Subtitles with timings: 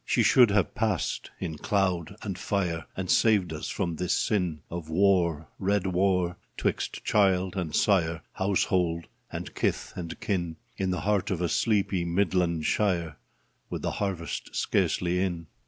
[0.03, 4.89] She should have passed in cloud and fire And saved us from this sin Of
[4.89, 11.29] war— red Avar— 'twixt child and sire, Household and kith and kin, In the heart
[11.29, 13.17] of a sleepy Midland shire,
[13.69, 15.45] With the harvest scarcely in.